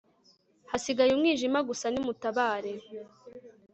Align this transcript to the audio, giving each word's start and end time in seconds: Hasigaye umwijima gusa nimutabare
Hasigaye 0.71 1.09
umwijima 1.13 1.59
gusa 1.69 1.85
nimutabare 1.89 2.73